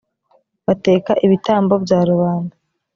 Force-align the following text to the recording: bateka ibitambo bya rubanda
bateka 0.65 1.11
ibitambo 1.25 1.73
bya 1.83 1.99
rubanda 2.09 2.55